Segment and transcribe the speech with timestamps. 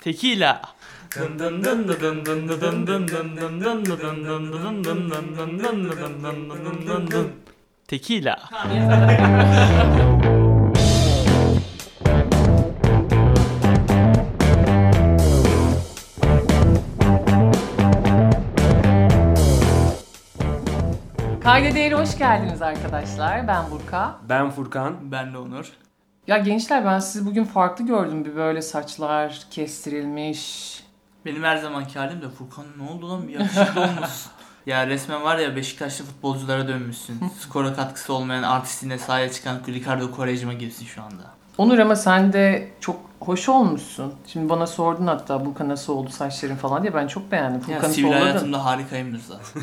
[0.00, 0.60] Tekila.
[7.86, 8.36] Tekila.
[21.48, 23.48] Kayda Değeri hoş geldiniz arkadaşlar.
[23.48, 24.18] Ben Burka.
[24.28, 25.12] Ben Furkan.
[25.12, 25.72] Ben de Onur.
[26.26, 28.24] Ya gençler ben sizi bugün farklı gördüm.
[28.24, 30.74] Bir böyle saçlar kestirilmiş.
[31.24, 34.32] Benim her zamanki halim de Furkan ne oldu lan bir yakışıklı olmuşsun.
[34.66, 37.20] Ya resmen var ya Beşiktaşlı futbolculara dönmüşsün.
[37.40, 41.37] Skora katkısı olmayan artistine sahaya çıkan Ricardo Quaresma gibisin şu anda.
[41.58, 44.14] Onur ama sen de çok hoş olmuşsun.
[44.26, 46.94] Şimdi bana sordun hatta Burka nasıl oldu saçların falan diye.
[46.94, 47.60] Ben çok beğendim.
[47.60, 48.22] Ya Furkan'ı sivil solladın.
[48.22, 49.62] hayatımda harikayımdır zaten.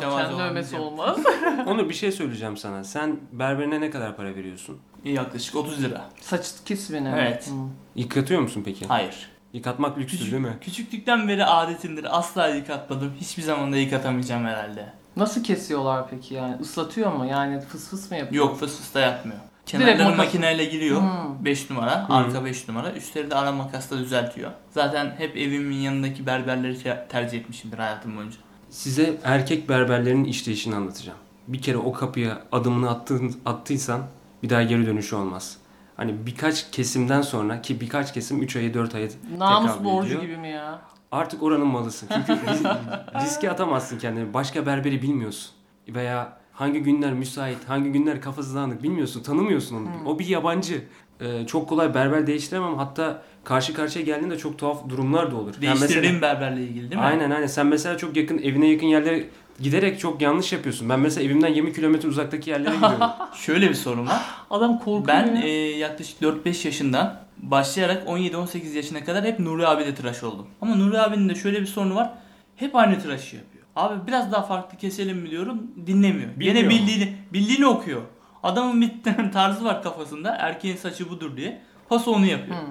[0.00, 1.18] Kendi övmesi olmaz.
[1.66, 2.84] Onur bir şey söyleyeceğim sana.
[2.84, 4.78] Sen berberine ne kadar para veriyorsun?
[5.04, 6.04] Yaklaşık 30 lira.
[6.20, 7.14] Saç kesimine.
[7.18, 7.46] Evet.
[7.46, 7.52] Hı.
[7.96, 8.86] Yıkatıyor musun peki?
[8.86, 9.30] Hayır.
[9.52, 10.56] Yıkatmak lükstür Küçük, değil mi?
[10.60, 12.18] Küçüklükten beri adetimdir.
[12.18, 13.12] Asla yıkatmadım.
[13.20, 14.92] Hiçbir zaman da yıkatamayacağım herhalde.
[15.16, 16.56] Nasıl kesiyorlar peki yani?
[16.62, 17.26] Islatıyor mu?
[17.26, 18.44] Yani fıs fıs mı yapıyor?
[18.46, 19.40] Yok fıs fıs da yapmıyor.
[19.72, 21.00] Direkt Kenarları makas- makineyle giriyor.
[21.00, 21.44] Hmm.
[21.44, 22.92] 5 numara, arka 5 numara.
[22.92, 24.50] Üstleri de ara makasla düzeltiyor.
[24.70, 28.36] Zaten hep evimin yanındaki berberleri te- tercih etmişimdir hayatım boyunca.
[28.70, 31.18] Size erkek berberlerin işleyişini anlatacağım.
[31.48, 34.00] Bir kere o kapıya adımını attın, attıysan
[34.42, 35.56] bir daha geri dönüşü olmaz.
[35.96, 40.22] Hani birkaç kesimden sonra ki birkaç kesim 3 ayı 4 ayı Namus borcu ediyor.
[40.22, 40.78] gibi mi ya?
[41.12, 42.08] Artık oranın malısın.
[42.14, 44.34] Çünkü ris- riske atamazsın kendini.
[44.34, 45.50] Başka berberi bilmiyorsun.
[45.88, 49.84] Veya hangi günler müsait, hangi günler kafası dağınık bilmiyorsun, tanımıyorsun onu.
[49.86, 50.06] Hmm.
[50.06, 50.84] O bir yabancı.
[51.20, 52.74] Ee, çok kolay berber değiştiremem.
[52.76, 55.54] Hatta karşı karşıya geldiğinde çok tuhaf durumlar da olur.
[55.60, 57.06] Yani mesela- berberle ilgili değil mi?
[57.06, 57.46] Aynen aynen.
[57.46, 59.24] Sen mesela çok yakın, evine yakın yerlere
[59.60, 60.88] giderek çok yanlış yapıyorsun.
[60.88, 63.00] Ben mesela evimden 20 kilometre uzaktaki yerlere gidiyorum.
[63.34, 64.22] Şöyle bir sorun var.
[64.50, 65.42] Adam korkuyor Ben ya.
[65.42, 65.48] e,
[65.78, 70.46] yaklaşık 4-5 yaşından başlayarak 17-18 yaşına kadar hep Nuri abiyle tıraş oldum.
[70.60, 72.10] Ama Nuri abinin de şöyle bir sorunu var.
[72.56, 73.57] Hep aynı tıraşı yapıyor.
[73.78, 76.30] Abi biraz daha farklı keselim mi diyorum dinlemiyor.
[76.30, 76.70] Bilmiyor Gene mu?
[76.70, 78.02] bildiğini, bildiğini okuyor.
[78.42, 78.92] Adamın bir
[79.32, 80.36] tarzı var kafasında.
[80.38, 81.62] Erkeğin saçı budur diye.
[81.88, 82.56] Paso onu yapıyor.
[82.56, 82.62] Hı.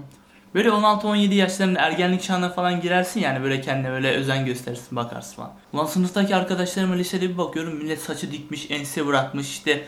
[0.54, 5.52] Böyle 16-17 yaşlarında ergenlik çağına falan girersin yani böyle kendine böyle özen gösterirsin bakarsın falan.
[5.74, 9.84] Ulan sınıftaki arkadaşlarıma lisede bir bakıyorum millet saçı dikmiş, ense bırakmış işte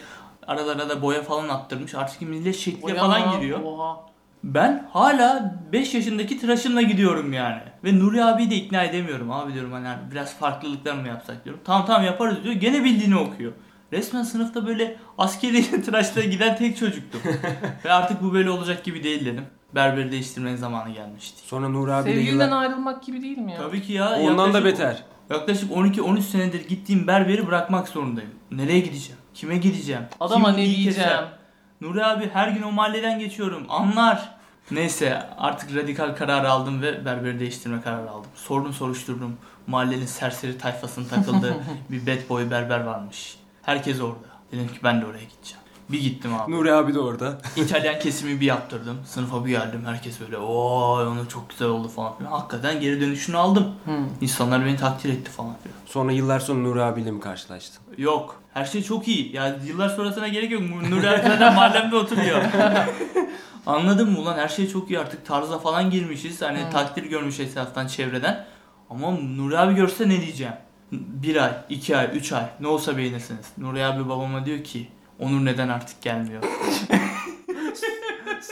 [0.48, 1.96] aralara da boya falan attırmış.
[1.96, 3.60] Artık millet şekle Oya falan lan, giriyor.
[3.64, 4.09] Oha.
[4.44, 7.62] Ben hala 5 yaşındaki tıraşımla gidiyorum yani.
[7.84, 9.32] Ve Nuri abiyi de ikna edemiyorum.
[9.32, 11.62] Abi diyorum hani biraz farklılıklar mı yapsak diyorum.
[11.66, 12.56] Tamam tamam yaparız diyor.
[12.56, 13.52] Gene bildiğini okuyor.
[13.94, 17.22] Resmen sınıfta böyle askeri tıraşla giden tek çocuktum.
[17.86, 19.46] Ve artık bu böyle olacak gibi değil dedim.
[19.76, 21.42] Berberi değiştirmenin zamanı gelmişti.
[21.48, 22.62] Sonra Nur abiyle Sevgiliden yıllar...
[22.62, 23.58] ayrılmak gibi değil mi ya?
[23.58, 24.20] Tabii ki ya.
[24.20, 25.04] Ondan da yaklaşık- beter.
[25.30, 28.30] Yaklaşık 12-13 senedir gittiğim berberi bırakmak zorundayım.
[28.52, 29.20] Nereye gideceğim?
[29.34, 30.02] Kime gideceğim?
[30.20, 30.86] Adama Kim ne diyeceğim?
[30.94, 31.39] keser?
[31.82, 33.66] Nuri abi her gün o mahalleden geçiyorum.
[33.70, 34.30] Anlar.
[34.72, 38.32] Neyse artık radikal karar aldım ve berberi değiştirme kararı aldım.
[38.36, 39.38] Sordum soruşturdum.
[39.68, 41.56] Mahallenin serseri tayfasının takıldığı
[41.90, 43.38] bir bad boy berber varmış.
[43.62, 44.28] Herkes orada.
[44.52, 45.64] Dedim ki ben de oraya gideceğim.
[45.90, 46.52] Bir gittim abi.
[46.52, 47.38] Nuri abi de orada.
[47.56, 48.98] İtalyan kesimi bir yaptırdım.
[49.06, 49.82] Sınıfa bir geldim.
[49.86, 52.32] Herkes böyle ooo onu çok güzel oldu falan filan.
[52.32, 53.64] Hakikaten geri dönüşünü aldım.
[53.86, 53.92] Hı.
[54.22, 55.76] İnsanlar beni takdir etti falan filan.
[55.86, 57.82] Sonra yıllar sonra Nuri abiyle mi karşılaştın?
[57.98, 58.42] Yok.
[58.54, 59.36] Her şey çok iyi.
[59.36, 60.62] Ya yıllar sonrasına gerek yok.
[60.90, 62.42] Nuri abi zaten mahallemde oturuyor.
[63.66, 66.42] Anladın mı ulan her şey çok iyi artık tarza falan girmişiz.
[66.42, 66.70] Hani Hı.
[66.70, 68.46] takdir görmüş etraftan çevreden.
[68.90, 70.54] Ama Nuri abi görse ne diyeceğim?
[70.92, 73.46] Bir ay, iki ay, üç ay ne olsa beğenirsiniz.
[73.58, 74.88] Nuri abi babama diyor ki
[75.20, 76.44] Onur neden artık gelmiyor?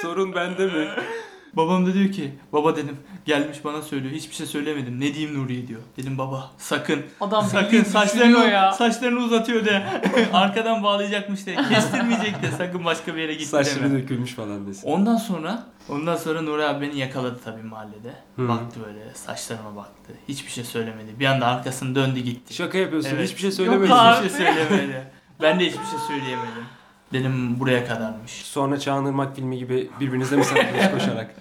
[0.02, 0.88] Sorun bende mi?
[1.54, 5.68] Babam da diyor ki baba dedim gelmiş bana söylüyor hiçbir şey söylemedim ne diyeyim Nuri'ye
[5.68, 5.82] diyor.
[5.98, 8.74] Dedim baba sakın Adam sakın saçlarını, ya.
[8.74, 9.84] saçlarını uzatıyor de
[10.34, 14.02] arkadan bağlayacakmış de kestirmeyecek de sakın başka bir yere git Saçları deme.
[14.02, 14.88] dökülmüş falan desin.
[14.88, 18.14] Ondan sonra ondan sonra Nuri abi beni yakaladı tabii mahallede.
[18.36, 18.48] Hı.
[18.48, 20.14] Baktı böyle saçlarıma baktı.
[20.28, 21.20] Hiçbir şey söylemedi.
[21.20, 22.54] Bir anda arkasını döndü gitti.
[22.54, 23.10] Şaka yapıyorsun.
[23.16, 23.24] Evet.
[23.30, 23.92] Hiçbir şey Yok söylemedin.
[23.92, 24.16] abi.
[24.26, 25.12] Hiçbir şey söylemedi.
[25.42, 26.66] Ben de hiçbir şey söyleyemedim.
[27.14, 28.32] Dedim buraya kadarmış.
[28.32, 31.36] Sonra Çağan Irmak filmi gibi birbirinizle mi sakladınız koşarak?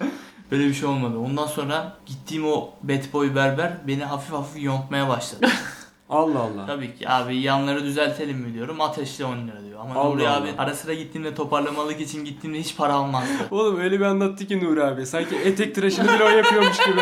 [0.51, 1.17] Böyle bir şey olmadı.
[1.17, 5.47] Ondan sonra gittiğim o bad boy berber beni hafif hafif yontmaya başladı.
[6.09, 6.65] Allah Allah.
[6.67, 8.81] Tabii ki abi yanları düzeltelim mi diyorum.
[8.81, 9.79] Ateşle 10 lira diyor.
[9.79, 10.37] Ama Allah Nuri Allah.
[10.37, 13.33] abi ara sıra gittiğimde toparlamalık için gittiğimde hiç para almazdı.
[13.51, 15.05] Oğlum öyle bir anlattı ki Nuri abi.
[15.05, 17.01] Sanki etek tıraşını bile o yapıyormuş gibi.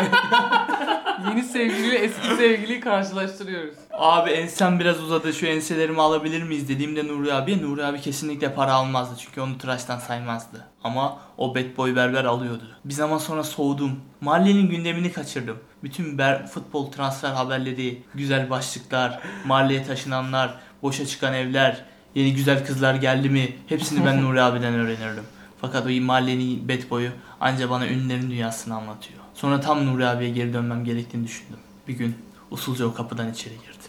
[1.28, 3.74] Yeni sevgiliyle eski sevgiliyi karşılaştırıyoruz.
[3.92, 8.72] abi ensem biraz uzadı şu enselerimi alabilir miyiz dediğimde Nuri abi Nuri abi kesinlikle para
[8.72, 10.64] almazdı çünkü onu tıraştan saymazdı.
[10.84, 12.64] Ama o bad boy berber alıyordu.
[12.84, 14.00] Bir zaman sonra soğudum.
[14.20, 15.58] Mahallenin gündemini kaçırdım.
[15.82, 21.84] Bütün ber- futbol transfer haberleri, güzel başlıklar, mahalleye taşınanlar, boşa çıkan evler,
[22.14, 25.24] Yeni güzel kızlar geldi mi hepsini ben Nuri abiden öğrenirdim.
[25.60, 29.20] Fakat o mahallenin bad boyu anca bana ünlülerin dünyasını anlatıyor.
[29.36, 31.58] Sonra tam Nuri abiye geri dönmem gerektiğini düşündüm.
[31.88, 32.14] Bir gün
[32.50, 33.86] usulca o kapıdan içeri girdi.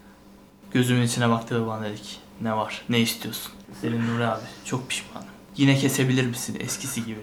[0.72, 3.52] Gözümün içine baktı ve bana dedi ki ne var ne istiyorsun?
[3.82, 5.28] Senin Nuri abi çok pişmanım.
[5.58, 7.20] Yine kesebilir misin eskisi gibi?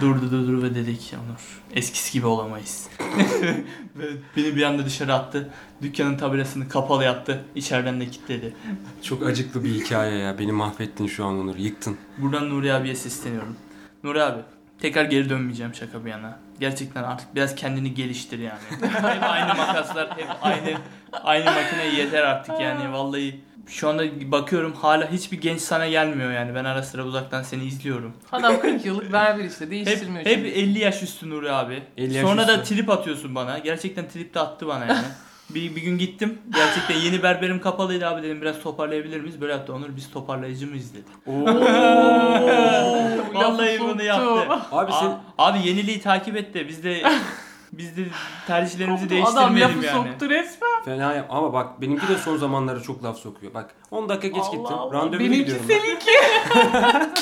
[0.00, 2.88] Durdu durdu ve dedi ki Onur eskisi gibi olamayız.
[3.96, 5.50] ve beni bir anda dışarı attı.
[5.82, 7.44] Dükkanın tabelasını kapalı yaptı.
[7.54, 8.56] İçeriden de kilitledi.
[9.02, 10.38] Çok acıklı bir hikaye ya.
[10.38, 11.56] Beni mahvettin şu an Onur.
[11.56, 11.96] Yıktın.
[12.18, 13.56] Buradan Nuri abiye sesleniyorum.
[14.04, 14.42] Nuri abi
[14.82, 16.38] tekrar geri dönmeyeceğim şaka bir yana.
[16.60, 18.58] Gerçekten artık biraz kendini geliştir yani.
[18.80, 20.78] hep aynı makaslar, hep aynı
[21.12, 23.40] aynı makine yeter artık yani vallahi.
[23.68, 24.02] Şu anda
[24.32, 26.54] bakıyorum hala hiçbir genç sana gelmiyor yani.
[26.54, 28.12] Ben ara sıra uzaktan seni izliyorum.
[28.32, 30.26] Adam 40 yıllık berber işte Hep, değiştirmiyor.
[30.26, 30.48] hep şimdi.
[30.48, 31.82] 50 yaş üstü Nuri abi.
[31.96, 32.74] 50 yaş Sonra da üstü.
[32.74, 33.58] trip atıyorsun bana.
[33.58, 35.06] Gerçekten trip de attı bana yani.
[35.54, 36.38] bir, bir gün gittim.
[36.54, 39.40] Gerçekten yeni berberim kapalıydı abi dedim biraz toparlayabilir miyiz?
[39.40, 41.04] Böyle yaptı Onur biz toparlayıcı mıyız dedi.
[41.26, 41.44] Oo.
[43.34, 44.52] Vallahi Lafı bunu yaptı.
[44.72, 47.02] Abi sen A- Abi yeniliği takip et de biz de
[47.72, 48.00] biz de
[48.46, 49.22] tercihlerimizi Koptu.
[49.32, 50.10] Adam değiştirmeyelim lafı yani.
[50.10, 50.82] soktu resmen.
[50.84, 51.26] fena yap.
[51.30, 53.54] Ama bak benimki de son zamanlarda çok laf sokuyor.
[53.54, 54.76] Bak 10 dakika geç Allah gittim.
[54.78, 54.94] Allah.
[54.94, 55.64] Randevu Benimki gidiyorum.
[55.68, 56.10] seninki.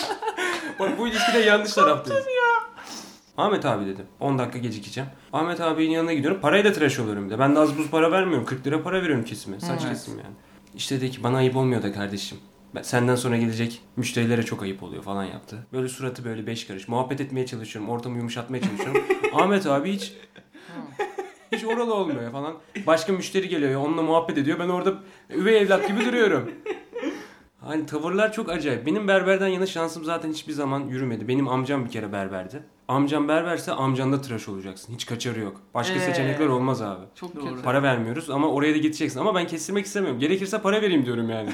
[0.78, 2.24] Bak bu ilişkide yanlış taraftayız.
[3.40, 4.06] Ahmet abi dedim.
[4.20, 5.10] 10 dakika gecikeceğim.
[5.32, 6.40] Ahmet abinin yanına gidiyorum.
[6.40, 7.38] Parayla tıraş oluyorum bir de.
[7.38, 8.46] Ben de az buz para vermiyorum.
[8.46, 9.60] 40 lira para veriyorum kesime.
[9.60, 9.92] Saç Evet.
[9.92, 10.34] kesim yani.
[10.74, 12.38] İşte dedi ki bana ayıp olmuyor da kardeşim.
[12.74, 15.66] Ben, senden sonra gelecek müşterilere çok ayıp oluyor falan yaptı.
[15.72, 16.88] Böyle suratı böyle beş karış.
[16.88, 17.90] Muhabbet etmeye çalışıyorum.
[17.90, 19.02] Ortamı yumuşatmaya çalışıyorum.
[19.34, 20.12] Ahmet abi hiç
[21.52, 22.54] hiç oralı olmuyor falan.
[22.86, 23.80] Başka müşteri geliyor.
[23.84, 24.58] Onunla muhabbet ediyor.
[24.58, 24.94] Ben orada
[25.30, 26.50] üvey evlat gibi duruyorum.
[27.60, 28.86] Hani tavırlar çok acayip.
[28.86, 31.28] Benim berberden yana şansım zaten hiçbir zaman yürümedi.
[31.28, 32.62] Benim amcam bir kere berberdi.
[32.90, 34.94] Amcam berberse amcanda tıraş olacaksın.
[34.94, 35.60] Hiç kaçarı yok.
[35.74, 36.00] Başka Ee.
[36.00, 37.04] seçenekler olmaz abi.
[37.14, 37.44] Çok Doğru.
[37.50, 37.62] kötü.
[37.62, 39.20] Para vermiyoruz ama oraya da gideceksin.
[39.20, 40.20] Ama ben kestirmek istemiyorum.
[40.20, 41.50] Gerekirse para vereyim diyorum yani.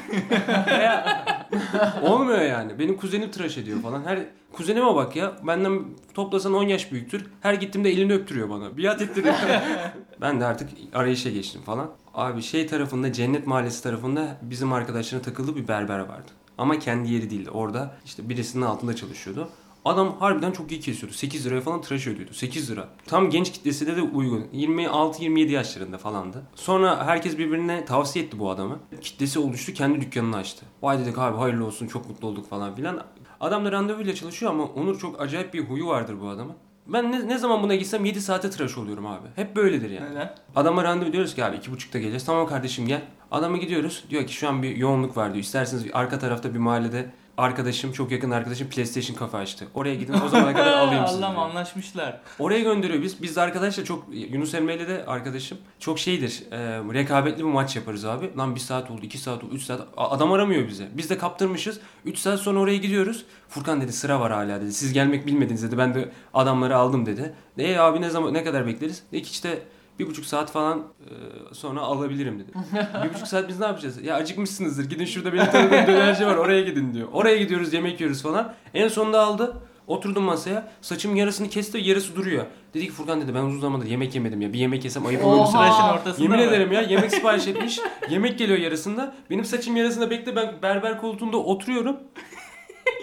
[2.02, 2.78] Olmuyor yani.
[2.78, 4.04] Benim kuzenim tıraş ediyor falan.
[4.04, 4.18] Her
[4.52, 5.32] kuzenime bak ya.
[5.46, 5.82] Benden
[6.14, 7.26] toplasan 10 yaş büyüktür.
[7.40, 8.76] Her gittiğimde elini öptürüyor bana.
[8.76, 9.34] Biat ettiriyor.
[10.20, 11.90] ben de artık arayışa geçtim falan.
[12.14, 16.30] Abi şey tarafında Cennet Mahallesi tarafında bizim arkadaşların takıldığı bir berber vardı.
[16.58, 17.50] Ama kendi yeri değildi.
[17.50, 19.48] Orada işte birisinin altında çalışıyordu.
[19.86, 21.14] Adam harbiden çok iyi kesiyordu.
[21.14, 22.34] 8 liraya falan tıraş ödüyordu.
[22.34, 22.88] 8 lira.
[23.06, 24.40] Tam genç kitlesine de uygun.
[24.54, 26.42] 26-27 yaşlarında falandı.
[26.54, 28.78] Sonra herkes birbirine tavsiye etti bu adamı.
[29.00, 29.72] Kitlesi oluştu.
[29.72, 30.66] Kendi dükkanını açtı.
[30.82, 33.02] Vay dedik abi hayırlı olsun çok mutlu olduk falan filan.
[33.40, 36.54] Adam da randevuyla çalışıyor ama Onur çok acayip bir huyu vardır bu adamın.
[36.86, 39.26] Ben ne, ne zaman buna gitsem 7 saate tıraş oluyorum abi.
[39.36, 40.10] Hep böyledir yani.
[40.10, 40.34] Neden?
[40.56, 42.24] Adama randevu diyoruz ki abi iki buçukta geleceğiz.
[42.24, 43.02] Tamam kardeşim gel.
[43.30, 44.04] Adama gidiyoruz.
[44.10, 45.44] Diyor ki şu an bir yoğunluk var diyor.
[45.44, 49.66] İsterseniz arka tarafta bir mahallede arkadaşım çok yakın arkadaşım PlayStation kafe açtı.
[49.74, 51.24] Oraya gidin o zamana kadar alayım sizi.
[51.24, 52.20] Allah'ım anlaşmışlar.
[52.38, 53.22] Oraya gönderiyor biz.
[53.22, 56.42] Biz de arkadaşla çok Yunus Emre ile de arkadaşım çok şeydir.
[56.50, 56.58] E,
[56.94, 58.36] rekabetli bir maç yaparız abi.
[58.36, 59.80] Lan bir saat oldu, iki saat oldu, üç saat.
[59.96, 60.88] Adam aramıyor bize.
[60.94, 61.80] Biz de kaptırmışız.
[62.04, 63.24] Üç saat sonra oraya gidiyoruz.
[63.48, 64.72] Furkan dedi sıra var hala dedi.
[64.72, 65.78] Siz gelmek bilmediniz dedi.
[65.78, 67.34] Ben de adamları aldım dedi.
[67.58, 69.02] E abi ne zaman ne kadar bekleriz?
[69.12, 69.62] Dedi ki işte
[69.98, 72.52] bir buçuk saat falan e, sonra alabilirim dedi.
[73.04, 74.02] bir buçuk saat biz ne yapacağız?
[74.04, 74.84] Ya acıkmışsınızdır.
[74.84, 76.36] Gidin şurada benim tanıdığım dönerci var.
[76.36, 77.08] Oraya gidin diyor.
[77.12, 78.54] Oraya gidiyoruz yemek yiyoruz falan.
[78.74, 79.56] En sonunda aldı.
[79.86, 80.68] Oturdum masaya.
[80.80, 82.46] Saçım yarısını kesti yarısı duruyor.
[82.74, 84.52] Dedi ki Furkan dedi ben uzun zamandır yemek yemedim ya.
[84.52, 86.00] Bir yemek yesem ayıp olur mu sana?
[86.18, 86.44] Yemin mı?
[86.44, 87.80] ederim ya yemek sipariş etmiş.
[88.10, 89.14] yemek geliyor yarısında.
[89.30, 91.96] Benim saçım yarısında bekle ben berber koltuğunda oturuyorum.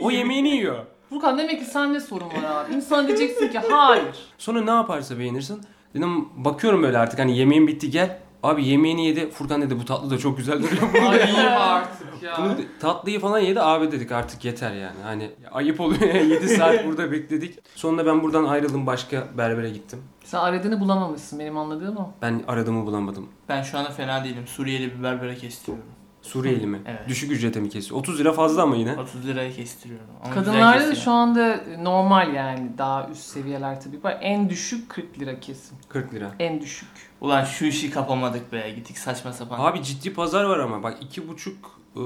[0.01, 0.85] O yemeğini yiyor.
[1.09, 2.73] Furkan demek ki sende sorun var abi.
[2.73, 4.15] İnsan diyeceksin ki hayır.
[4.37, 5.61] Sonra ne yaparsa beğenirsin.
[5.93, 8.19] Dedim bakıyorum böyle artık hani yemeğin bitti gel.
[8.43, 9.31] Abi yemeğini yedi.
[9.31, 10.93] Furkan dedi bu tatlı da çok güzel duruyor.
[11.11, 12.37] Ay iyi artık ya.
[12.39, 14.95] Bunu tatlıyı falan yedi abi dedik artık yeter yani.
[15.03, 17.59] Hani ayıp oluyor 7 saat burada bekledik.
[17.75, 19.99] Sonunda ben buradan ayrıldım başka berbere gittim.
[20.23, 22.09] Sen aradığını bulamamışsın benim anladığım o.
[22.21, 23.27] Ben aradığımı bulamadım.
[23.49, 24.47] Ben şu anda fena değilim.
[24.47, 25.85] Suriyeli bir berbere kestiriyorum.
[26.23, 26.81] Suriyeli mi?
[26.85, 27.07] Evet.
[27.07, 27.99] Düşük ücrete mi kesiyor?
[27.99, 28.95] 30 lira fazla ama yine.
[28.97, 30.07] 30 liraya kestiriyorum.
[30.25, 34.17] Ama Kadınlarda da şu anda normal yani daha üst seviyeler tabii var.
[34.21, 35.77] En düşük 40 lira kesim.
[35.89, 36.31] 40 lira.
[36.39, 36.89] En düşük.
[37.21, 38.71] Ulan şu işi kapamadık be.
[38.71, 39.59] Gittik saçma sapan.
[39.59, 41.51] Abi ciddi pazar var ama bak 2,5
[41.95, 41.99] e,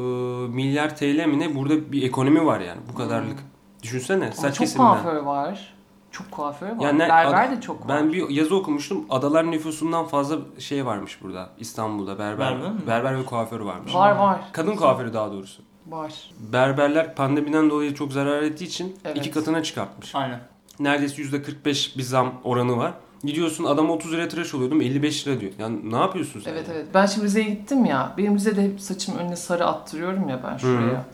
[0.48, 3.40] milyar TL mi ne burada bir ekonomi var yani bu kadarlık.
[3.84, 5.77] Düşünsene Ama çok kuaför var.
[6.18, 6.84] Çok kuaför var.
[6.86, 7.98] Yani Berber ad- de çok var.
[7.98, 9.06] Ben bir yazı okumuştum.
[9.10, 11.50] Adalar nüfusundan fazla şey varmış burada.
[11.60, 12.40] İstanbul'da berber.
[12.40, 12.80] Berber mi?
[12.88, 13.96] Berber ve kuaför varmış.
[13.96, 14.40] Var var.
[14.52, 15.62] Kadın kuaförü daha doğrusu.
[15.88, 16.14] Var.
[16.40, 19.18] Berberler pandemiden dolayı çok zarar ettiği için Evet.
[19.18, 20.16] iki katına çıkartmış.
[20.16, 20.40] Aynen.
[20.80, 22.94] Neredeyse %45 bir zam oranı var.
[23.24, 25.52] Gidiyorsun adam 30 liraya tıraş oluyordum 55 lira diyor.
[25.60, 26.52] Yani ne yapıyorsun sen?
[26.52, 26.74] Evet ya?
[26.74, 26.88] evet.
[26.94, 28.14] Ben şimdi Rize'ye gittim ya.
[28.18, 31.06] Benim Rize'de hep saçım önüne sarı attırıyorum ya ben şuraya.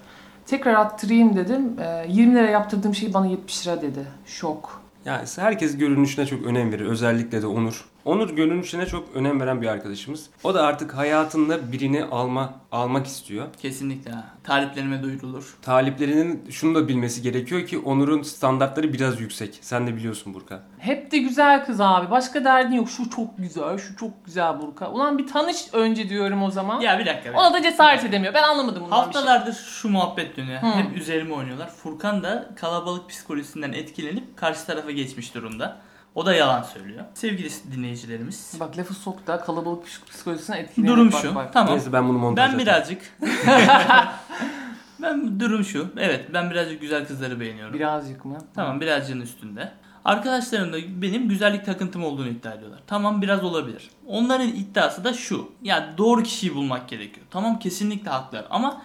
[0.46, 1.76] Tekrar attırayım dedim.
[1.80, 4.08] Ee, 20 lira yaptırdığım şey bana 70 lira dedi.
[4.26, 4.83] Şok.
[5.06, 6.86] Yani herkes görünüşüne çok önem verir.
[6.86, 7.86] Özellikle de Onur.
[8.06, 10.30] Onur görünüşüne çok önem veren bir arkadaşımız.
[10.44, 13.48] O da artık hayatında birini alma almak istiyor.
[13.62, 14.12] Kesinlikle.
[14.44, 15.58] Taliplerime duyurulur.
[15.62, 19.60] Taliplerinin şunu da bilmesi gerekiyor ki Onur'un standartları biraz yüksek.
[19.62, 20.64] Sen de biliyorsun Burka.
[20.80, 22.12] Hep de güzel kız abi.
[22.12, 22.90] Başka derdin yok.
[22.90, 24.92] Şu çok güzel, şu çok güzel Burka.
[24.92, 26.82] Ulan bir tanış önce diyorum o zaman.
[26.82, 27.30] Ya bir dakika.
[27.30, 28.34] bir Ona da cesaret edemiyor.
[28.34, 29.22] Ben anlamadım bundan bir şey.
[29.22, 30.62] Haftalardır şu muhabbet dönüyor.
[30.62, 30.66] Hı.
[30.68, 31.70] Hep üzerime oynuyorlar.
[31.70, 35.78] Furkan da kalabalık psikolojisinden etkilenip karşı tarafa geçmiş durumda.
[36.16, 37.06] O da yalan söylüyor.
[37.14, 38.58] Sevgili dinleyicilerimiz.
[38.60, 40.98] Bak lafı sok da kalabalık psik- psikolojisine etkileniyor.
[40.98, 41.36] Durum Bak, şu.
[41.36, 41.54] bak.
[41.54, 41.74] Tamam.
[41.74, 43.02] Neyse ben bunu montaj Ben birazcık
[45.02, 45.88] Ben durum şu.
[45.98, 47.74] Evet ben birazcık güzel kızları beğeniyorum.
[47.74, 48.38] Birazcık mı?
[48.56, 49.72] Tamam birazcığın üstünde.
[50.06, 52.80] Arkadaşlarım da benim güzellik takıntım olduğunu iddia ediyorlar.
[52.88, 53.90] Tamam biraz olabilir.
[54.08, 55.52] Onların iddiası da şu.
[55.62, 57.26] Ya doğru kişiyi bulmak gerekiyor.
[57.32, 58.82] Tamam kesinlikle haklılar ama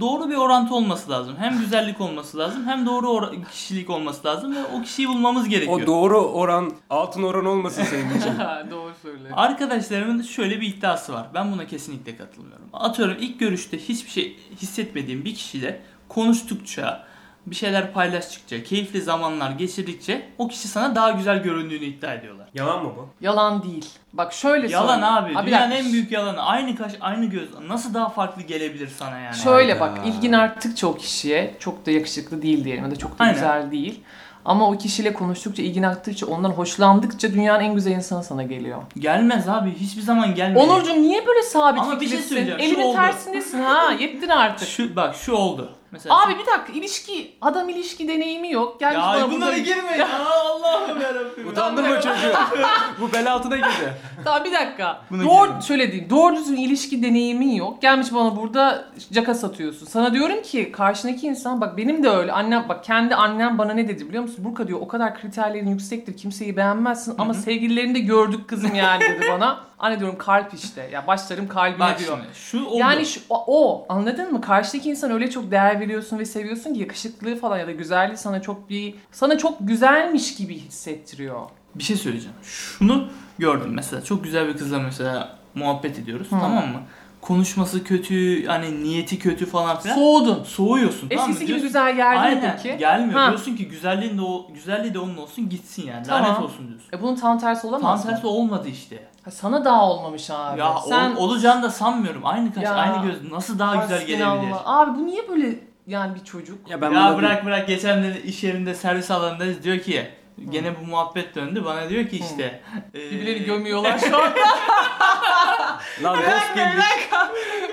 [0.00, 1.36] doğru bir orantı olması lazım.
[1.38, 5.82] Hem güzellik olması lazım hem doğru kişilik olması lazım ve o kişiyi bulmamız gerekiyor.
[5.82, 8.32] O doğru oran altın oran olmasın senin için.
[8.70, 9.28] Doğru söyle.
[9.32, 11.26] Arkadaşlarımın şöyle bir iddiası var.
[11.34, 12.66] Ben buna kesinlikle katılmıyorum.
[12.72, 17.04] Atıyorum ilk görüşte hiçbir şey hissetmediğim bir kişiyle konuştukça,
[17.46, 22.48] bir şeyler paylaştıkça, keyifli zamanlar geçirdikçe o kişi sana daha güzel göründüğünü iddia ediyorlar.
[22.54, 23.08] Yalan mı bu?
[23.24, 23.84] Yalan değil.
[24.12, 25.14] Bak şöyle Yalan söyleyeyim.
[25.14, 25.34] abi.
[25.34, 26.42] Ha, bir Dünyanın en büyük yalanı.
[26.42, 27.48] Aynı kaş, aynı göz.
[27.68, 29.36] Nasıl daha farklı gelebilir sana yani?
[29.36, 29.80] Şöyle Hayda.
[29.96, 33.34] bak ilgin arttıkça o kişiye çok da yakışıklı değil diyelim ya da çok da Aynen.
[33.34, 34.00] güzel değil.
[34.44, 38.82] Ama o kişiyle konuştukça, ilgin arttıkça, ondan hoşlandıkça dünyanın en güzel insanı sana geliyor.
[38.98, 39.74] Gelmez abi.
[39.74, 40.64] Hiçbir zaman gelmiyor.
[40.66, 42.28] Onurcuğum niye böyle sabit Ama bir şey fikirlisin?
[42.28, 42.96] söyleyeceğim, şu Elinin oldu.
[42.96, 43.92] tersindesin ha.
[44.00, 44.68] Yettin artık.
[44.68, 45.72] Şu, bak şu oldu.
[45.92, 48.80] Mesela Abi bir dakika ilişki, adam ilişki deneyimi yok.
[48.80, 49.58] Gelmiş ya bana bunlara burada...
[49.58, 50.08] girme ya.
[50.30, 51.48] Allah'ım yarabbim.
[51.48, 52.32] Utandırma çocuğu.
[53.00, 53.94] bu bel altına girdi.
[54.24, 55.02] Tamam bir dakika.
[55.10, 55.62] Buna Doğru, girme.
[55.62, 56.10] şöyle diyeyim.
[56.10, 57.82] Doğru düzgün ilişki deneyimin yok.
[57.82, 59.86] Gelmiş bana burada caka satıyorsun.
[59.86, 62.32] Sana diyorum ki karşındaki insan bak benim de öyle.
[62.32, 64.44] Annem bak kendi annem bana ne dedi biliyor musun?
[64.44, 66.16] Burka diyor o kadar kriterlerin yüksektir.
[66.16, 69.60] Kimseyi beğenmezsin ama sevgililerini de gördük kızım yani dedi bana.
[69.80, 70.88] Anne diyorum kalp işte.
[70.92, 72.18] Ya başlarım kalbine Bak diyor.
[72.18, 72.78] şimdi şu oldu.
[72.78, 74.40] Yani şu, o, o, anladın mı?
[74.40, 78.42] Karşıdaki insan öyle çok değer veriyorsun ve seviyorsun ki yakışıklığı falan ya da güzelliği sana
[78.42, 81.40] çok bir sana çok güzelmiş gibi hissettiriyor.
[81.74, 82.36] Bir şey söyleyeceğim.
[82.42, 83.08] Şunu
[83.38, 84.04] gördüm mesela.
[84.04, 86.26] Çok güzel bir kızla mesela muhabbet ediyoruz.
[86.26, 86.30] Hı.
[86.30, 86.82] Tamam mı?
[87.20, 89.94] Konuşması kötü, hani niyeti kötü falan filan.
[89.94, 90.44] Soğudun.
[90.44, 91.30] Soğuyorsun tamam mı?
[91.30, 92.56] Eskisi gibi Diyorsun- güzel geldi mi Aynen.
[92.62, 92.78] peki?
[92.78, 93.20] Gelmiyor.
[93.20, 93.28] Ha.
[93.28, 96.06] Diyorsun ki güzelliğin de o güzelliği de onun olsun gitsin yani.
[96.06, 96.24] Tamam.
[96.30, 96.88] Lanet olsun diyorsun.
[96.92, 98.14] E bunun tam tersi olamaz Tam mı?
[98.16, 99.08] tersi olmadı işte.
[99.24, 100.60] Ha, sana daha olmamış abi.
[100.60, 102.20] Ya Sen ol- olacağını da sanmıyorum.
[102.26, 102.74] Aynı kaş, Ya.
[102.74, 104.24] aynı göz nasıl daha güzel gelebilir?
[104.24, 104.62] Hasbinallah.
[104.66, 105.54] Abi bu niye böyle
[105.86, 106.70] yani bir çocuk?
[106.70, 110.06] Ya ben ya buna bir- bırak bırak geçen de iş yerinde servis alanındayız diyor ki
[110.50, 112.60] gene bu muhabbet döndü bana diyor ki işte
[112.94, 114.32] Birbirlerini gömüyorlar şu an.
[116.02, 116.86] Lan dost gelmiş.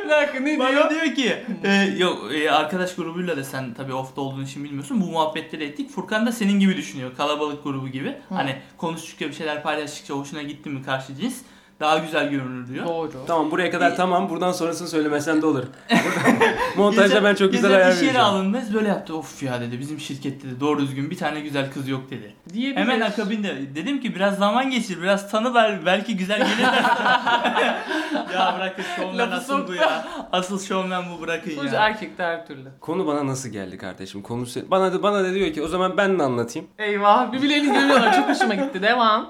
[0.04, 0.90] bir dakika ne Bana diyor?
[0.90, 5.06] diyor ki e, yok e, arkadaş grubuyla da sen tabii off'ta olduğun için bilmiyorsun bu
[5.06, 5.90] muhabbetleri ettik.
[5.92, 8.18] Furkan da senin gibi düşünüyor kalabalık grubu gibi.
[8.30, 11.42] Hani konuştukça bir şeyler paylaştıkça hoşuna gitti mi karşı cins
[11.80, 12.86] daha güzel görünür diyor.
[12.86, 13.12] Doğru.
[13.28, 14.30] Tamam buraya kadar tamam.
[14.30, 15.64] Buradan sonrasını söylemesen de olur.
[16.78, 18.28] Montajda ben çok güzel ayar iş yeri vereceğim.
[18.28, 21.88] alındı böyle yaptı of ya dedi bizim şirkette de doğru düzgün bir tane güzel kız
[21.88, 22.34] yok dedi.
[22.54, 22.82] Diyebilir.
[22.82, 26.64] Hemen akabinde dedim ki biraz zaman geçir biraz tanı ver belki güzel gelir
[28.34, 30.08] ya bırakın şovmen asıl bu ya.
[30.32, 31.84] Asıl şovmen bu bırakın Sonuçta ya.
[31.84, 32.70] erkekte her türlü.
[32.82, 34.22] Konu bana nasıl geldi kardeşim?
[34.22, 36.68] Konu bana da bana da diyor ki o zaman ben de anlatayım.
[36.78, 38.14] Eyvah birbirlerini gömüyorlar.
[38.16, 38.82] Çok hoşuma gitti.
[38.82, 39.30] Devam.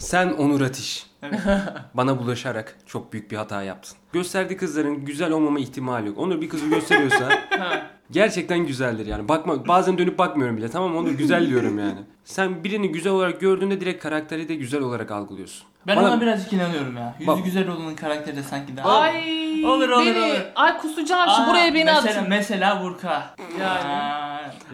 [0.00, 1.06] Sen Onur Ateş.
[1.22, 1.40] Evet.
[1.94, 3.96] Bana bulaşarak çok büyük bir hata yaptın.
[4.12, 6.18] Gösterdiği kızların güzel olmama ihtimali yok.
[6.18, 7.28] Onur bir kızı gösteriyorsa
[8.10, 9.28] gerçekten güzeldir yani.
[9.28, 10.68] Bakma bazen dönüp bakmıyorum bile.
[10.68, 10.96] Tamam?
[10.96, 11.98] Onur güzel diyorum yani.
[12.24, 15.66] Sen birini güzel olarak gördüğünde direkt karakteri de güzel olarak algılıyorsun.
[15.86, 17.14] Ben Bana- ona birazcık inanıyorum ya.
[17.18, 18.98] Yüzü Bak- güzel olanın karakteri de sanki daha...
[18.98, 20.40] Ay Olur, olur, beni, olur.
[20.54, 22.28] Ay kusacağım şu Aa, buraya beni mesela, atın.
[22.28, 23.34] Mesela Burka.
[23.60, 23.90] Yani.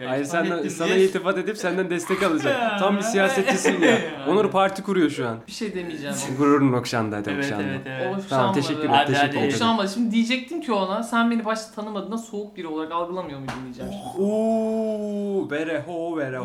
[0.01, 2.79] Ya Hayır senden, sana diye- iltifat edip senden destek alacak.
[2.79, 3.97] Tam bir siyasetçisin ya.
[4.27, 5.37] Onur parti kuruyor şu an.
[5.47, 6.15] Bir şey demeyeceğim.
[6.37, 7.63] Gururun okşandı hadi Evet okşandı.
[7.71, 8.01] evet evet.
[8.07, 8.29] Okşanmadı.
[8.29, 9.07] Tamam teşekkür ederim.
[9.07, 9.47] Teşekkür ederim.
[9.53, 9.89] Okşanmadı.
[9.89, 13.91] Şimdi diyecektim ki ona sen beni başta tanımadığında soğuk biri olarak algılamıyor muydun diyeceğim.
[14.19, 16.39] Ooo vere ho vere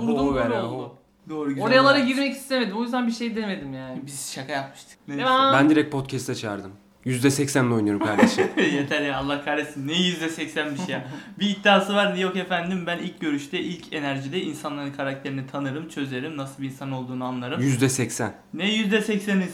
[1.29, 1.65] Doğru güzel.
[1.65, 2.77] Oralara girmek istemedim.
[2.79, 4.01] O yüzden bir şey demedim yani.
[4.07, 4.99] Biz şaka yapmıştık.
[5.09, 5.23] Neyse.
[5.23, 5.55] Devam.
[5.55, 6.73] Ben direkt podcast'a çağırdım.
[7.07, 8.47] %80'le oynuyorum kardeşim.
[8.75, 9.89] Yeter ya Allah kahretsin.
[9.89, 11.05] Ne yüzde seksenmiş ya.
[11.39, 12.15] Bir iddiası var.
[12.15, 16.37] Yok efendim ben ilk görüşte ilk enerjide insanların karakterini tanırım, çözerim.
[16.37, 17.61] Nasıl bir insan olduğunu anlarım.
[17.61, 18.29] %80.
[18.55, 19.45] Ne yüzde sekseni?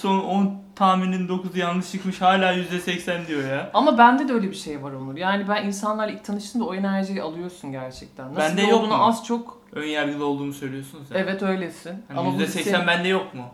[0.00, 2.20] Son 10 tahminin 9'u yanlış çıkmış.
[2.20, 3.70] Hala yüzde seksen diyor ya.
[3.74, 5.16] Ama bende de öyle bir şey var Onur.
[5.16, 8.28] Yani ben insanlarla ilk tanıştığımda o enerjiyi alıyorsun gerçekten.
[8.34, 8.94] Nasıl Bende yok mu?
[8.94, 11.14] az çok Ön yargılı olduğumu söylüyorsun sen.
[11.18, 12.02] evet öylesin.
[12.08, 13.44] Hani Ama bu yüzde seksen senin- bende yok mu?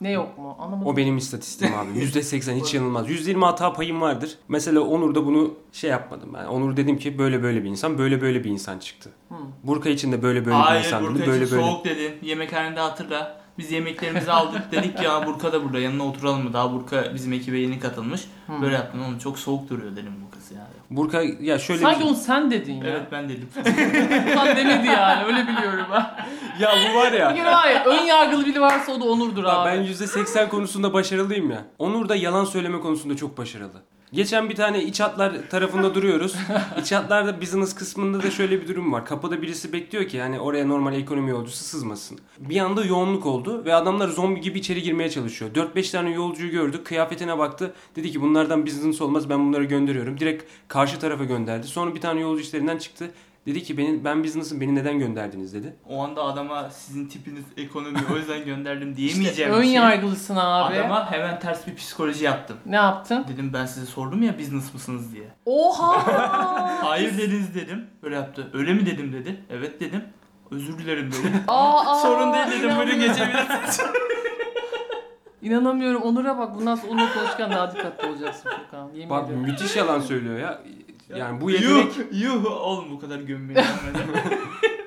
[0.00, 0.56] Ne yok mu?
[0.58, 0.86] Anlamadım.
[0.92, 1.88] O benim istatistiğim abi.
[1.98, 3.08] %80 hiç yanılmaz.
[3.10, 4.38] %20 hata payım vardır.
[4.48, 6.44] Mesela Onur'da bunu şey yapmadım ben.
[6.44, 9.10] Onur dedim ki böyle böyle bir insan, böyle böyle bir insan çıktı.
[9.28, 9.34] Hı.
[9.64, 11.22] Burka için de böyle böyle bir Hayır insan Burka dedi.
[11.22, 11.62] için Böyle böyle.
[11.62, 12.12] soğuk dedin.
[12.22, 13.45] Yemekhanede hatırla.
[13.58, 14.62] Biz yemeklerimizi aldık.
[14.72, 16.52] Dedik ki ya Burka da burada yanına oturalım mı?
[16.52, 18.24] Daha Burka bizim ekibe yeni katılmış.
[18.46, 18.62] Hmm.
[18.62, 20.66] Böyle yaptım oğlum çok soğuk duruyor dedim bu kız yani.
[20.90, 22.84] Burka ya şöyle Sanki bir şey- onu sen dedin ya.
[22.86, 23.48] Evet ben dedim.
[23.54, 26.06] Furkan demedi yani öyle biliyorum ben.
[26.60, 27.34] ya bu var Bir ya.
[27.34, 29.70] kere var ya ön yargılı biri varsa o da Onur'dur abi.
[29.70, 31.64] ben %80 konusunda başarılıyım ya.
[31.78, 33.82] Onur da yalan söyleme konusunda çok başarılı.
[34.12, 36.36] Geçen bir tane iç hatlar tarafında duruyoruz.
[36.82, 39.06] İç hatlarda business kısmında da şöyle bir durum var.
[39.06, 42.18] Kapıda birisi bekliyor ki yani oraya normal ekonomi yolcusu sızmasın.
[42.38, 45.50] Bir anda yoğunluk oldu ve adamlar zombi gibi içeri girmeye çalışıyor.
[45.54, 46.86] 4-5 tane yolcuyu gördük.
[46.86, 47.72] Kıyafetine baktı.
[47.96, 50.20] Dedi ki bunlardan business olmaz ben bunları gönderiyorum.
[50.20, 51.66] Direkt karşı tarafa gönderdi.
[51.66, 53.10] Sonra bir tane yolcu işlerinden çıktı.
[53.46, 55.76] Dedi ki benim, ben business'ım beni neden gönderdiniz dedi.
[55.88, 59.52] O anda adama sizin tipiniz ekonomi o yüzden gönderdim diyemeyeceğim.
[59.52, 59.74] Ön bir şey.
[59.74, 60.74] yargılısın abi.
[60.74, 62.56] Adama hemen ters bir psikoloji yaptım.
[62.66, 63.24] Ne yaptın?
[63.28, 65.24] Dedim ben size sordum ya business mısınız diye.
[65.46, 66.06] Oha!
[66.84, 67.86] Hayır dediniz dedim.
[68.02, 68.50] Böyle yaptı.
[68.54, 69.40] Öyle mi dedim dedi.
[69.50, 70.04] Evet dedim.
[70.50, 71.32] Özür dilerim dedi.
[71.48, 72.70] Aa, aa, Sorun değil dedim.
[72.70, 73.00] İnanmıyorum.
[73.00, 73.80] geçebilirsiniz.
[75.42, 76.02] İnanamıyorum.
[76.02, 76.54] Onur'a bak.
[76.54, 78.90] Bundan sonra Onur'la konuşurken daha dikkatli olacaksın Furkan.
[78.94, 79.46] Yemin Bak ediyorum.
[79.46, 80.62] müthiş yalan söylüyor ya.
[81.16, 83.60] Yani bu yetenek yuh yuh oğlum bu kadar gömmeyin.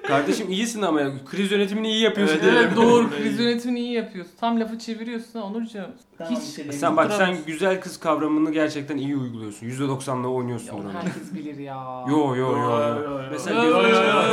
[0.07, 1.11] Kardeşim iyisin ama ya.
[1.25, 2.39] kriz yönetimini iyi yapıyorsun.
[2.43, 2.53] Evet.
[2.57, 3.09] Evet doğru.
[3.17, 4.31] Kriz yönetimini iyi yapıyorsun.
[4.39, 5.89] Tam lafı çeviriyorsun ha Onurcuğum.
[6.29, 6.73] Hiç.
[6.75, 9.67] Sen bak sen güzel kız kavramını gerçekten iyi uyguluyorsun.
[9.67, 10.93] %90'la Ya oynuyorsun onu orada.
[11.03, 12.05] herkes bilir ya.
[12.09, 12.57] Yo yo yo.
[12.57, 13.21] yo.
[13.31, 14.29] Mesela Yo, yo, yo, şey yo, var.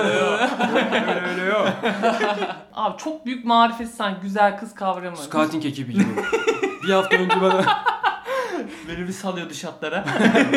[1.18, 1.66] Öyle öyle yo.
[2.74, 5.16] Abi çok büyük marifet sen güzel kız kavramı.
[5.16, 6.04] Scouting ekibi gibi.
[6.86, 7.64] bir hafta önce bana
[8.88, 10.04] Beni bir salıyordu şatlara.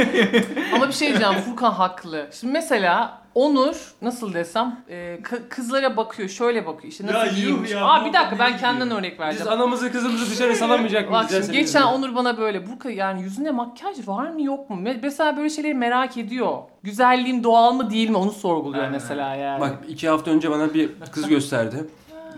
[0.75, 2.27] Ama bir şey diyeceğim Furkan haklı.
[2.39, 7.71] Şimdi mesela Onur nasıl desem e, kı- kızlara bakıyor şöyle bakıyor işte nasıl Ya giyinmiş.
[7.71, 9.51] ya, Aa bir dakika ben kendimden örnek biz vereceğim.
[9.51, 11.23] anamızı kızımızı dışarı salamayacak mıyız?
[11.23, 11.93] Bak şimdi geçen gibi?
[11.93, 14.75] Onur bana böyle Burka yani yüzünde makyaj var mı yok mu?
[14.81, 16.57] Me- Mesela böyle şeyleri merak ediyor.
[16.83, 18.93] Güzelliğim doğal mı değil mi onu sorguluyor Aynen.
[18.93, 19.61] mesela yani.
[19.61, 21.75] Bak iki hafta önce bana bir kız gösterdi.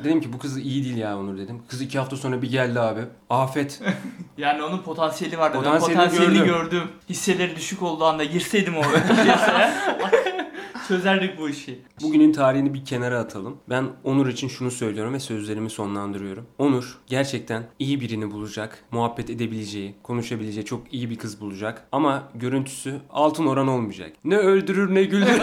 [0.03, 1.61] Dedim ki bu kız iyi değil ya Onur dedim.
[1.67, 3.01] Kız iki hafta sonra bir geldi abi.
[3.29, 3.81] Afet.
[4.37, 5.57] Yani onun potansiyeli vardı.
[5.57, 6.69] Ben Potansiyelini potansiyelini gördüm.
[6.71, 6.87] gördüm.
[7.09, 8.81] Hisseleri düşük olduğu anda girseydim o
[9.23, 9.73] piyasaya
[10.87, 11.79] çözerdik bu işi.
[12.01, 13.57] Bugünün tarihini bir kenara atalım.
[13.69, 16.45] Ben Onur için şunu söylüyorum ve sözlerimi sonlandırıyorum.
[16.57, 18.83] Onur gerçekten iyi birini bulacak.
[18.91, 21.87] Muhabbet edebileceği, konuşabileceği çok iyi bir kız bulacak.
[21.91, 24.11] Ama görüntüsü altın oran olmayacak.
[24.23, 25.41] Ne öldürür ne güldürür.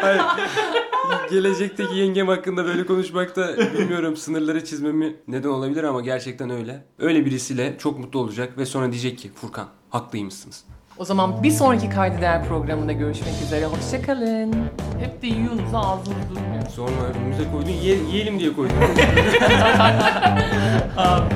[0.00, 0.22] Hayır.
[1.30, 6.84] Gelecekteki yengem hakkında böyle konuşmakta bilmiyorum sınırları çizmemi neden olabilir ama gerçekten öyle.
[6.98, 10.64] Öyle birisiyle çok mutlu olacak ve sonra diyecek ki Furkan haklıymışsınız.
[10.98, 13.66] O zaman bir sonraki kaydı değer programında görüşmek üzere.
[13.66, 14.54] Hoşçakalın.
[15.00, 16.62] Hep de yiyorsunuz ağzınız durmuyor.
[16.74, 18.74] Sonra önümüze koydun ye- yiyelim diye koydun.
[20.96, 21.34] Abi,